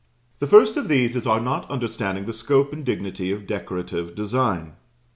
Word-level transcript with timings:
The 0.39 0.47
first 0.47 0.77
of 0.77 0.87
these 0.87 1.15
is 1.15 1.27
our 1.27 1.39
not 1.39 1.69
understanding 1.69 2.25
the 2.25 2.33
scope 2.33 2.73
and 2.73 2.83
dignity 2.83 3.31
of 3.31 3.45
Decorative 3.45 4.15
design. 4.15 4.73